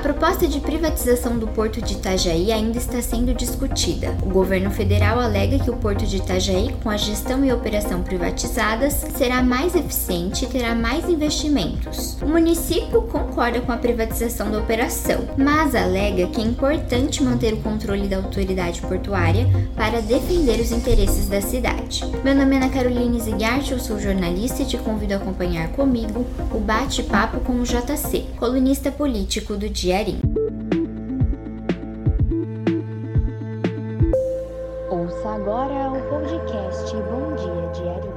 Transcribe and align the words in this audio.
proposta 0.00 0.48
de 0.48 0.60
privatização 0.60 1.38
do 1.38 1.46
porto 1.46 1.80
de 1.82 1.92
Itajaí 1.92 2.50
ainda 2.50 2.78
está 2.78 3.00
sendo 3.02 3.34
discutida. 3.34 4.16
O 4.22 4.30
governo 4.30 4.70
federal 4.70 5.20
alega 5.20 5.58
que 5.58 5.70
o 5.70 5.76
porto 5.76 6.06
de 6.06 6.16
Itajaí, 6.16 6.74
com 6.82 6.88
a 6.88 6.96
gestão 6.96 7.44
e 7.44 7.52
operação 7.52 8.02
privatizadas, 8.02 8.94
será 9.16 9.42
mais 9.42 9.74
eficiente 9.74 10.44
e 10.44 10.48
terá 10.48 10.74
mais 10.74 11.08
investimentos. 11.08 12.16
O 12.22 12.26
município 12.26 13.02
concorda 13.02 13.60
com 13.60 13.72
a 13.72 13.76
privatização 13.76 14.50
da 14.50 14.58
operação, 14.58 15.28
mas 15.36 15.74
alega 15.74 16.26
que 16.28 16.40
é 16.40 16.44
importante 16.44 17.22
manter 17.22 17.52
o 17.52 17.58
controle 17.58 18.08
da 18.08 18.16
autoridade 18.16 18.80
portuária 18.80 19.46
para 19.76 20.00
defender 20.00 20.60
os 20.60 20.72
interesses 20.72 21.28
da 21.28 21.42
cidade. 21.42 22.04
Meu 22.24 22.34
nome 22.34 22.54
é 22.54 22.58
Ana 22.58 22.70
Caroline 22.70 23.20
Zigart, 23.20 23.70
eu 23.70 23.78
sou 23.78 24.00
jornalista 24.00 24.62
e 24.62 24.66
te 24.66 24.78
convido 24.78 25.14
a 25.14 25.16
acompanhar 25.18 25.68
comigo 25.72 26.26
o 26.52 26.58
bate-papo 26.58 27.40
com 27.40 27.60
o 27.60 27.64
JC, 27.64 28.26
colunista 28.38 28.90
político 28.90 29.56
do 29.56 29.68
Diarim. 29.90 30.20
Ouça 34.88 35.28
agora 35.30 35.90
o 35.90 36.00
podcast 36.08 36.94
Bom 36.94 37.34
Dia 37.34 37.72
Diarim. 37.74 38.10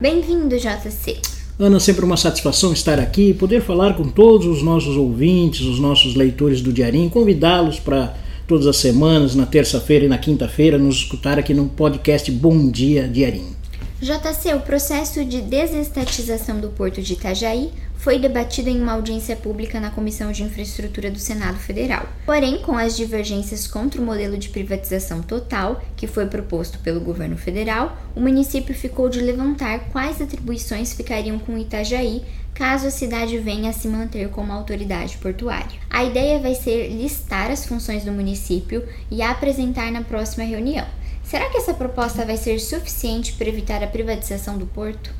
Bem-vindo, 0.00 0.56
JC. 0.56 1.20
Ana, 1.58 1.78
sempre 1.78 2.02
uma 2.02 2.16
satisfação 2.16 2.72
estar 2.72 2.98
aqui 2.98 3.28
e 3.28 3.34
poder 3.34 3.60
falar 3.60 3.94
com 3.94 4.08
todos 4.08 4.46
os 4.46 4.62
nossos 4.62 4.96
ouvintes, 4.96 5.60
os 5.66 5.78
nossos 5.78 6.14
leitores 6.14 6.62
do 6.62 6.72
Diarim, 6.72 7.10
convidá-los 7.10 7.78
para 7.78 8.14
todas 8.48 8.66
as 8.66 8.78
semanas, 8.78 9.34
na 9.34 9.44
terça-feira 9.44 10.06
e 10.06 10.08
na 10.08 10.16
quinta-feira, 10.16 10.78
nos 10.78 10.96
escutar 10.96 11.38
aqui 11.38 11.52
no 11.52 11.68
podcast 11.68 12.30
Bom 12.32 12.70
Dia 12.70 13.06
Diarim. 13.06 13.59
JC, 14.02 14.54
o 14.54 14.60
processo 14.60 15.22
de 15.26 15.42
desestatização 15.42 16.58
do 16.58 16.70
Porto 16.70 17.02
de 17.02 17.12
Itajaí 17.12 17.70
foi 17.96 18.18
debatido 18.18 18.70
em 18.70 18.80
uma 18.80 18.92
audiência 18.92 19.36
pública 19.36 19.78
na 19.78 19.90
Comissão 19.90 20.32
de 20.32 20.42
Infraestrutura 20.42 21.10
do 21.10 21.18
Senado 21.18 21.58
Federal. 21.58 22.08
Porém, 22.24 22.62
com 22.62 22.78
as 22.78 22.96
divergências 22.96 23.66
contra 23.66 24.00
o 24.00 24.04
modelo 24.04 24.38
de 24.38 24.48
privatização 24.48 25.20
total 25.20 25.82
que 25.98 26.06
foi 26.06 26.24
proposto 26.24 26.78
pelo 26.78 26.98
governo 26.98 27.36
federal, 27.36 27.94
o 28.16 28.20
município 28.20 28.74
ficou 28.74 29.10
de 29.10 29.20
levantar 29.20 29.90
quais 29.90 30.18
atribuições 30.18 30.94
ficariam 30.94 31.38
com 31.38 31.58
Itajaí 31.58 32.24
caso 32.54 32.86
a 32.86 32.90
cidade 32.90 33.38
venha 33.38 33.68
a 33.68 33.74
se 33.74 33.86
manter 33.86 34.30
como 34.30 34.50
autoridade 34.50 35.18
portuária. 35.18 35.78
A 35.90 36.04
ideia 36.04 36.38
vai 36.38 36.54
ser 36.54 36.88
listar 36.88 37.50
as 37.50 37.66
funções 37.66 38.04
do 38.04 38.12
município 38.12 38.82
e 39.10 39.20
apresentar 39.20 39.92
na 39.92 40.02
próxima 40.02 40.44
reunião. 40.44 40.86
Será 41.30 41.48
que 41.48 41.58
essa 41.58 41.72
proposta 41.72 42.24
vai 42.24 42.36
ser 42.36 42.58
suficiente 42.58 43.34
para 43.34 43.48
evitar 43.48 43.80
a 43.84 43.86
privatização 43.86 44.58
do 44.58 44.66
porto? 44.66 45.14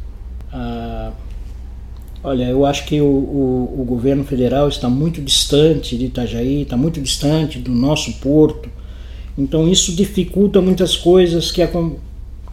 Ah, 0.52 1.12
olha, 2.24 2.46
eu 2.46 2.66
acho 2.66 2.84
que 2.84 3.00
o, 3.00 3.04
o, 3.04 3.80
o, 3.82 3.84
governo 3.84 4.24
federal 4.24 4.68
está 4.68 4.88
muito 4.88 5.22
distante 5.22 5.96
de 5.96 6.06
Itajaí, 6.06 6.62
está 6.62 6.76
muito 6.76 7.00
distante 7.00 7.60
do 7.60 7.70
nosso 7.70 8.14
porto. 8.14 8.68
Então 9.38 9.68
isso 9.68 9.94
dificulta 9.94 10.60
muitas 10.60 10.96
coisas 10.96 11.52
que, 11.52 11.62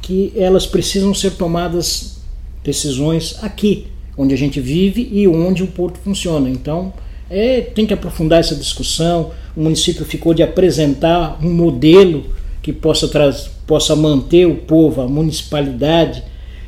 que 0.03 0.33
elas 0.35 0.67
precisam 0.67 1.11
ser 1.15 1.31
tomadas 1.31 2.19
decisões 2.63 3.43
aqui, 3.43 3.87
onde 4.15 4.35
a 4.35 4.37
gente 4.37 4.61
vive 4.61 5.09
e 5.11 5.27
onde 5.27 5.63
o 5.63 5.67
porto 5.67 5.97
funciona. 5.97 6.47
Então 6.47 6.93
é, 7.27 7.61
tem 7.61 7.87
que 7.87 7.93
aprofundar 7.95 8.39
essa 8.39 8.55
discussão. 8.55 9.31
O 9.55 9.61
município 9.63 10.05
ficou 10.05 10.35
de 10.35 10.43
apresentar 10.43 11.43
um 11.43 11.51
modelo 11.51 12.37
que 12.67 12.73
possa, 12.73 13.09
possa 13.65 13.95
manter 13.95 14.45
o 14.45 14.55
povo, 14.55 14.99
a 14.99 15.07
municipalidade 15.07 16.21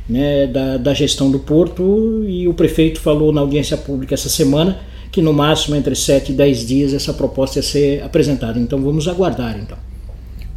né, 0.08 0.47
da, 0.47 0.78
da 0.78 0.94
gestão 0.94 1.30
do 1.30 1.39
porto 1.39 2.23
e 2.25 2.47
o 2.47 2.53
prefeito 2.53 3.02
falou 3.02 3.33
na 3.33 3.42
audiência 3.42 3.75
pública 3.75 4.14
essa 4.14 4.30
semana 4.30 4.80
que 5.11 5.22
no 5.22 5.33
máximo 5.33 5.75
entre 5.75 5.94
7 5.94 6.31
e 6.31 6.36
10 6.36 6.66
dias 6.66 6.94
essa 6.94 7.11
proposta 7.11 7.59
ia 7.59 7.64
ser 7.64 8.02
apresentada. 8.02 8.58
Então 8.58 8.81
vamos 8.81 9.09
aguardar 9.09 9.59
então. 9.59 9.77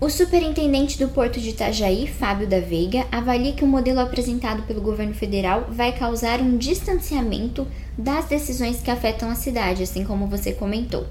O 0.00 0.08
superintendente 0.08 0.96
do 0.96 1.08
Porto 1.08 1.40
de 1.40 1.48
Itajaí, 1.48 2.06
Fábio 2.06 2.46
da 2.46 2.60
Veiga, 2.60 3.04
avalia 3.10 3.50
que 3.50 3.64
o 3.64 3.66
modelo 3.66 3.98
apresentado 3.98 4.62
pelo 4.62 4.81
governo 4.81 5.14
federal 5.14 5.66
vai 5.72 5.91
causar 5.91 6.41
um 6.41 6.56
distanciamento 6.56 7.66
das 7.98 8.26
decisões 8.26 8.81
que 8.81 8.92
afetam 8.92 9.28
a 9.28 9.34
cidade, 9.34 9.82
assim 9.82 10.04
como 10.04 10.28
você 10.28 10.52
comentou. 10.52 11.04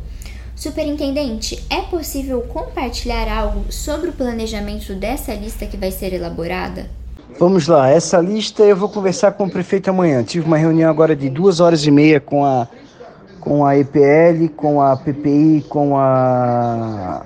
Superintendente, 0.56 1.64
é 1.70 1.82
possível 1.82 2.42
compartilhar 2.42 3.28
algo 3.28 3.72
sobre 3.72 4.10
o 4.10 4.14
planejamento 4.14 4.94
dessa 4.94 5.34
lista 5.34 5.66
que 5.66 5.78
vai 5.78 5.92
ser 5.92 6.14
elaborada? 6.14 6.90
Vamos 7.40 7.68
lá, 7.68 7.90
essa 7.90 8.20
lista 8.20 8.64
eu 8.64 8.76
vou 8.76 8.90
conversar 8.90 9.32
com 9.32 9.46
o 9.46 9.50
prefeito 9.50 9.90
amanhã. 9.90 10.24
Tive 10.24 10.46
uma 10.46 10.58
reunião 10.58 10.90
agora 10.90 11.16
de 11.16 11.30
duas 11.30 11.60
horas 11.60 11.86
e 11.86 11.92
meia 11.92 12.20
com 12.20 12.46
a, 12.46 12.68
com 13.40 13.66
a 13.66 13.78
EPL, 13.78 14.50
com 14.56 14.82
a 14.82 14.96
PPI, 14.98 15.66
com 15.68 15.98
a, 15.98 17.26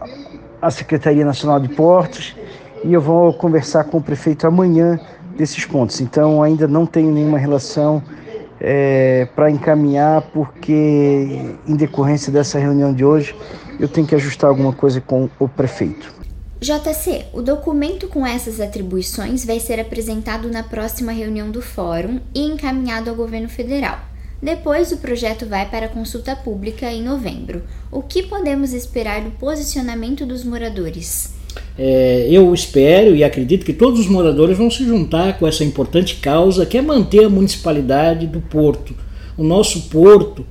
a 0.62 0.72
Secretaria 0.72 1.26
Nacional 1.26 1.60
de 1.60 1.70
Portos 1.70 2.36
e 2.86 2.94
eu 2.94 3.02
vou 3.02 3.34
conversar 3.34 3.86
com 3.86 3.98
o 3.98 4.02
prefeito 4.02 4.46
amanhã 4.46 5.00
desses 5.36 5.66
pontos. 5.66 6.00
Então 6.02 6.44
ainda 6.44 6.68
não 6.68 6.86
tenho 6.86 7.12
nenhuma 7.12 7.38
relação 7.38 8.02
é, 8.68 9.28
para 9.36 9.52
encaminhar, 9.52 10.24
porque 10.34 11.54
em 11.68 11.76
decorrência 11.76 12.34
dessa 12.34 12.58
reunião 12.58 12.92
de 12.92 13.06
hoje 13.06 13.36
eu 13.80 13.88
tenho 13.88 14.08
que 14.08 14.16
ajustar 14.16 14.50
alguma 14.50 14.74
coisa 14.74 15.00
com 15.00 15.30
o 15.40 15.48
prefeito. 15.48 16.12
JC, 16.60 17.28
o 17.32 17.44
documento 17.44 18.08
com 18.08 18.26
essas 18.26 18.60
atribuições 18.60 19.46
vai 19.46 19.60
ser 19.60 19.80
apresentado 19.80 20.50
na 20.50 20.64
próxima 20.64 21.12
reunião 21.12 21.52
do 21.52 21.62
Fórum 21.62 22.20
e 22.34 22.42
encaminhado 22.42 23.08
ao 23.08 23.16
governo 23.16 23.48
federal. 23.48 24.00
Depois, 24.42 24.92
o 24.92 24.98
projeto 24.98 25.46
vai 25.46 25.70
para 25.70 25.88
consulta 25.88 26.36
pública 26.36 26.92
em 26.92 27.04
novembro. 27.04 27.64
O 27.92 28.02
que 28.02 28.24
podemos 28.24 28.74
esperar 28.74 29.22
do 29.22 29.32
posicionamento 29.32 30.26
dos 30.26 30.44
moradores? 30.44 31.35
É, 31.78 32.28
eu 32.30 32.54
espero 32.54 33.16
e 33.16 33.24
acredito 33.24 33.66
que 33.66 33.74
todos 33.74 34.00
os 34.00 34.08
moradores 34.08 34.58
vão 34.58 34.72
se 34.72 34.86
juntar 34.86 35.38
com 35.38 35.46
essa 35.46 35.64
importante 35.64 36.16
causa 36.16 36.66
que 36.66 36.78
é 36.78 36.82
manter 36.82 37.26
a 37.26 37.30
municipalidade 37.30 38.28
do 38.28 38.40
porto. 38.40 38.96
O 39.38 39.44
nosso 39.44 39.90
porto, 39.90 40.46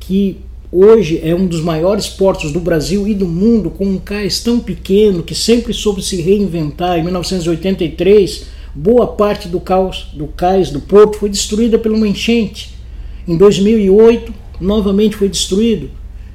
que 0.00 0.38
hoje 0.72 1.20
é 1.22 1.34
um 1.34 1.46
dos 1.46 1.60
maiores 1.60 2.08
portos 2.08 2.50
do 2.50 2.58
Brasil 2.58 3.06
e 3.06 3.14
do 3.14 3.26
mundo, 3.26 3.70
com 3.70 3.86
um 3.86 3.98
cais 3.98 4.40
tão 4.40 4.58
pequeno 4.58 5.22
que 5.22 5.34
sempre 5.34 5.72
soube 5.72 6.02
se 6.02 6.20
reinventar. 6.20 6.98
Em 6.98 7.04
1983, 7.04 8.46
boa 8.74 9.06
parte 9.06 9.46
do, 9.46 9.60
caos, 9.60 10.08
do 10.12 10.26
cais 10.26 10.70
do 10.70 10.80
porto 10.80 11.18
foi 11.18 11.28
destruída 11.28 11.78
por 11.78 11.92
uma 11.92 12.08
enchente. 12.08 12.74
Em 13.26 13.36
2008, 13.36 14.34
novamente 14.60 15.14
foi 15.14 15.28
destruído. 15.28 15.90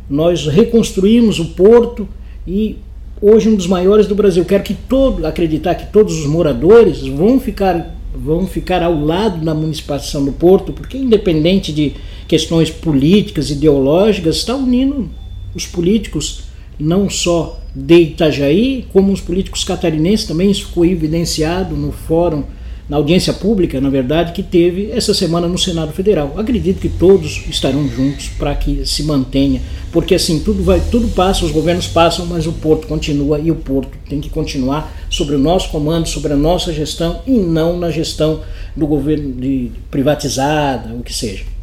Nós 0.09 0.47
reconstruímos 0.47 1.40
o 1.40 1.46
porto 1.50 2.08
e 2.47 2.78
hoje 3.22 3.50
um 3.50 3.56
dos 3.56 3.68
maiores 3.68 4.07
do 4.07 4.16
Brasil. 4.16 4.44
Quero 4.46 4.63
que 4.63 4.74
todo, 4.74 5.25
acreditar 5.25 5.75
que 5.75 5.91
todos 5.91 6.18
os 6.18 6.25
moradores 6.25 7.02
vão 7.07 7.40
ficar 7.40 7.96
vão 8.13 8.47
ficar 8.47 8.81
ao 8.81 9.00
lado 9.00 9.46
da 9.46 9.53
municipalização 9.53 10.25
do 10.25 10.31
Porto, 10.31 10.74
porque 10.74 10.97
independente 10.97 11.72
de 11.72 11.94
questões 12.28 12.69
políticas, 12.69 13.52
ideológicas, 13.52 14.38
está 14.38 14.56
unindo 14.56 15.09
os 15.53 15.68
políticos 15.68 16.41
não 16.79 17.08
só 17.09 17.59
de 17.74 18.00
Itajaí, 18.00 18.85
como 18.91 19.12
os 19.12 19.22
políticos 19.22 19.63
catarinenses 19.63 20.25
também, 20.25 20.50
isso 20.50 20.68
ficou 20.68 20.85
evidenciado 20.85 21.75
no 21.75 21.91
fórum 21.91 22.44
na 22.90 22.98
audiência 22.98 23.32
pública, 23.32 23.80
na 23.80 23.90
verdade, 23.90 24.34
que 24.34 24.42
teve 24.42 24.90
essa 24.92 25.14
semana 25.14 25.48
no 25.48 25.58
Senado 25.58 25.94
Federal. 25.94 26.34
Acredito 26.36 26.82
que 26.82 26.90
todos 26.90 27.44
estarão 27.48 27.88
juntos 27.88 28.30
para 28.30 28.56
que 28.56 28.84
se 28.86 29.04
mantenha, 29.04 29.62
porque 29.92 30.16
assim 30.16 30.40
tudo 30.40 30.64
vai, 30.64 30.82
tudo 30.90 31.08
passa, 31.10 31.46
os 31.46 31.52
governos 31.52 31.88
passam, 31.88 32.26
mas 32.26 32.48
o 32.48 32.54
porto 32.54 32.88
continua 32.88 33.40
e 33.40 33.52
o 33.52 33.56
porto 33.56 33.96
tem 34.10 34.20
que 34.20 34.30
continuar 34.30 34.92
sobre 35.10 35.36
o 35.36 35.40
nosso 35.40 35.70
comando, 35.70 36.08
sobre 36.08 36.34
a 36.34 36.36
nossa 36.36 36.74
gestão 36.74 37.22
e 37.28 37.32
não 37.32 37.78
na 37.78 37.92
gestão 37.92 38.42
do 38.76 38.88
governo 38.88 39.34
de 39.34 39.72
privatizada, 39.92 40.94
o 40.96 41.04
que 41.04 41.14
seja. 41.14 41.59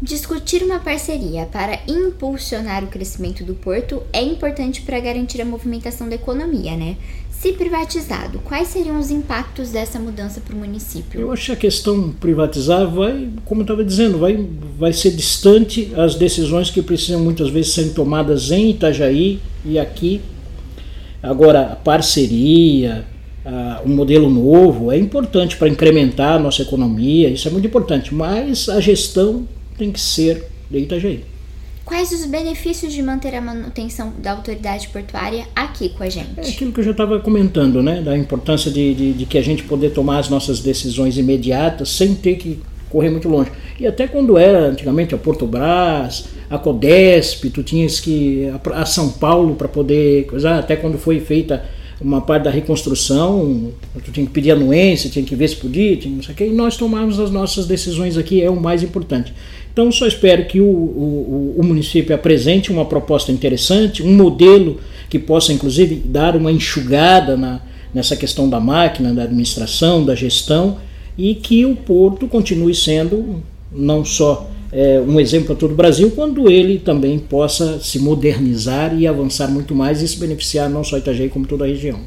Discutir 0.00 0.62
uma 0.62 0.78
parceria 0.78 1.44
para 1.46 1.80
impulsionar 1.88 2.84
o 2.84 2.86
crescimento 2.86 3.42
do 3.42 3.54
porto 3.54 4.00
é 4.12 4.22
importante 4.22 4.82
para 4.82 5.00
garantir 5.00 5.42
a 5.42 5.44
movimentação 5.44 6.08
da 6.08 6.14
economia, 6.14 6.76
né? 6.76 6.96
Se 7.32 7.52
privatizado, 7.52 8.38
quais 8.44 8.68
seriam 8.68 8.96
os 8.96 9.10
impactos 9.10 9.70
dessa 9.70 9.98
mudança 9.98 10.40
para 10.40 10.54
o 10.54 10.58
município? 10.58 11.20
Eu 11.20 11.32
acho 11.32 11.46
que 11.46 11.52
a 11.52 11.56
questão 11.56 12.12
privatizar 12.12 12.88
vai, 12.88 13.28
como 13.44 13.62
eu 13.62 13.64
estava 13.64 13.84
dizendo, 13.84 14.18
vai, 14.18 14.38
vai 14.78 14.92
ser 14.92 15.10
distante 15.10 15.92
as 15.96 16.14
decisões 16.14 16.70
que 16.70 16.80
precisam 16.80 17.20
muitas 17.20 17.48
vezes 17.48 17.72
ser 17.72 17.92
tomadas 17.92 18.52
em 18.52 18.70
Itajaí 18.70 19.40
e 19.64 19.80
aqui. 19.80 20.20
Agora, 21.20 21.72
a 21.72 21.76
parceria, 21.76 23.04
um 23.84 23.94
modelo 23.96 24.30
novo 24.30 24.92
é 24.92 24.98
importante 24.98 25.56
para 25.56 25.68
incrementar 25.68 26.36
a 26.36 26.38
nossa 26.38 26.62
economia, 26.62 27.28
isso 27.28 27.48
é 27.48 27.50
muito 27.50 27.66
importante, 27.66 28.14
mas 28.14 28.68
a 28.68 28.80
gestão 28.80 29.46
tem 29.78 29.92
que 29.92 30.00
ser 30.00 30.44
de 30.70 30.78
Itajaí. 30.78 31.24
Quais 31.88 32.12
os 32.12 32.26
benefícios 32.26 32.92
de 32.92 33.02
manter 33.02 33.34
a 33.34 33.40
manutenção 33.40 34.12
da 34.18 34.32
autoridade 34.32 34.88
portuária 34.88 35.46
aqui 35.56 35.88
com 35.88 36.02
a 36.02 36.08
gente? 36.10 36.28
É 36.36 36.42
aquilo 36.42 36.70
que 36.70 36.80
eu 36.80 36.84
já 36.84 36.90
estava 36.90 37.18
comentando, 37.18 37.82
né? 37.82 38.02
Da 38.02 38.14
importância 38.14 38.70
de, 38.70 38.92
de, 38.92 39.12
de, 39.14 39.24
que 39.24 39.38
a 39.38 39.42
gente 39.42 39.62
poder 39.62 39.90
tomar 39.94 40.18
as 40.18 40.28
nossas 40.28 40.60
decisões 40.60 41.16
imediatas 41.16 41.88
sem 41.88 42.14
ter 42.14 42.36
que 42.36 42.60
correr 42.90 43.08
muito 43.08 43.26
longe. 43.26 43.50
E 43.80 43.86
até 43.86 44.06
quando 44.06 44.36
era 44.36 44.66
antigamente 44.66 45.14
a 45.14 45.18
Porto 45.18 45.46
Brás, 45.46 46.26
a 46.50 46.58
Codesp, 46.58 47.48
tu 47.48 47.62
tinhas 47.62 48.00
que 48.00 48.50
a, 48.50 48.82
a 48.82 48.84
São 48.84 49.10
Paulo 49.10 49.54
para 49.54 49.68
poder 49.68 50.26
coisar, 50.26 50.58
até 50.58 50.76
quando 50.76 50.98
foi 50.98 51.20
feita 51.20 51.64
uma 52.00 52.20
parte 52.20 52.44
da 52.44 52.50
reconstrução, 52.50 53.72
tu 54.04 54.12
tinha 54.12 54.24
que 54.24 54.32
pedir 54.32 54.52
anuência, 54.52 55.10
tinha 55.10 55.24
que 55.24 55.34
ver 55.34 55.48
se 55.48 55.56
podia, 55.56 55.96
tinha 55.96 56.14
não 56.14 56.22
sei 56.22 56.32
o 56.32 56.36
que, 56.36 56.44
e 56.46 56.52
nós 56.52 56.76
tomamos 56.76 57.18
as 57.18 57.30
nossas 57.30 57.66
decisões 57.66 58.16
aqui, 58.16 58.40
é 58.40 58.48
o 58.48 58.60
mais 58.60 58.82
importante. 58.82 59.32
Então, 59.72 59.90
só 59.90 60.06
espero 60.06 60.44
que 60.46 60.60
o, 60.60 60.64
o, 60.64 61.54
o 61.58 61.64
município 61.64 62.14
apresente 62.14 62.70
uma 62.70 62.84
proposta 62.84 63.32
interessante, 63.32 64.02
um 64.02 64.12
modelo 64.12 64.78
que 65.08 65.18
possa, 65.18 65.52
inclusive, 65.52 65.96
dar 65.96 66.36
uma 66.36 66.52
enxugada 66.52 67.36
na, 67.36 67.60
nessa 67.92 68.16
questão 68.16 68.48
da 68.48 68.60
máquina, 68.60 69.12
da 69.12 69.24
administração, 69.24 70.04
da 70.04 70.14
gestão, 70.14 70.78
e 71.16 71.34
que 71.34 71.64
o 71.64 71.74
porto 71.74 72.28
continue 72.28 72.74
sendo 72.74 73.42
não 73.72 74.04
só 74.04 74.48
é, 74.72 75.00
um 75.00 75.18
exemplo 75.18 75.46
para 75.46 75.56
todo 75.56 75.72
o 75.72 75.74
Brasil, 75.74 76.10
quando 76.10 76.50
ele 76.50 76.78
também 76.78 77.18
possa 77.18 77.80
se 77.80 77.98
modernizar 77.98 78.94
e 78.98 79.06
avançar 79.06 79.48
muito 79.48 79.74
mais 79.74 80.02
e 80.02 80.08
se 80.08 80.18
beneficiar 80.18 80.68
não 80.68 80.84
só 80.84 80.98
Itajaí, 80.98 81.28
como 81.28 81.46
toda 81.46 81.64
a 81.64 81.68
região. 81.68 81.98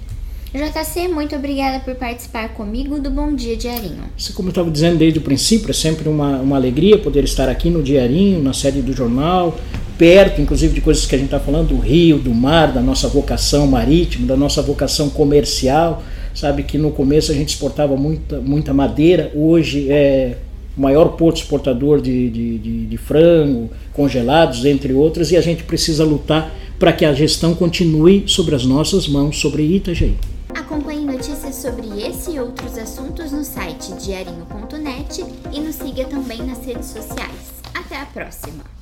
JC, 0.54 1.08
muito 1.08 1.34
obrigada 1.34 1.80
por 1.80 1.96
participar 1.96 2.50
comigo 2.50 3.00
do 3.00 3.10
Bom 3.10 3.34
Dia 3.34 3.56
Diarinho. 3.56 4.04
Como 4.36 4.50
eu 4.50 4.52
estava 4.52 4.70
dizendo 4.70 4.98
desde 4.98 5.18
o 5.18 5.22
princípio, 5.22 5.70
é 5.70 5.74
sempre 5.74 6.10
uma, 6.10 6.40
uma 6.40 6.58
alegria 6.58 6.98
poder 6.98 7.24
estar 7.24 7.48
aqui 7.48 7.70
no 7.70 7.82
Diarinho, 7.82 8.44
na 8.44 8.52
sede 8.52 8.82
do 8.82 8.92
jornal, 8.92 9.58
perto, 9.98 10.42
inclusive, 10.42 10.74
de 10.74 10.82
coisas 10.82 11.06
que 11.06 11.16
a 11.16 11.18
gente 11.18 11.28
está 11.28 11.40
falando, 11.40 11.70
do 11.70 11.78
rio, 11.78 12.20
do 12.20 12.34
mar, 12.34 12.74
da 12.74 12.82
nossa 12.82 13.08
vocação 13.08 13.66
marítima, 13.66 14.28
da 14.28 14.36
nossa 14.36 14.62
vocação 14.62 15.10
comercial. 15.10 16.04
Sabe 16.36 16.64
que 16.64 16.78
no 16.78 16.92
começo 16.92 17.32
a 17.32 17.36
gente 17.36 17.50
exportava 17.50 17.96
muita, 17.96 18.42
muita 18.42 18.74
madeira, 18.74 19.32
hoje 19.34 19.90
é 19.90 20.36
o 20.78 20.82
maior 20.82 21.10
porto 21.18 21.38
exportador 21.38 22.02
de, 22.02 22.30
de, 22.30 22.58
de, 22.58 22.86
de 22.86 22.98
frango, 22.98 23.70
congelados, 23.94 24.66
entre 24.66 24.94
outras, 24.94 25.32
e 25.32 25.38
a 25.38 25.42
gente 25.42 25.64
precisa 25.64 26.04
lutar 26.04 26.54
para 26.80 26.94
que 26.94 27.06
a 27.06 27.14
gestão 27.14 27.54
continue 27.54 28.24
sobre 28.28 28.56
as 28.56 28.66
nossas 28.66 29.08
mãos, 29.08 29.40
sobre 29.40 29.64
Itajaí. 29.64 30.18
Acompanhe 30.50 31.06
notícias 31.06 31.56
sobre 31.56 31.88
esse 32.06 32.32
e 32.32 32.40
outros 32.40 32.78
assuntos 32.78 33.32
no 33.32 33.44
site 33.44 33.94
diarinho.net 34.04 35.24
e 35.54 35.60
nos 35.60 35.76
siga 35.76 36.06
também 36.06 36.40
nas 36.40 36.66
redes 36.66 36.88
sociais. 36.88 37.62
Até 37.74 37.98
a 37.98 38.06
próxima! 38.06 38.81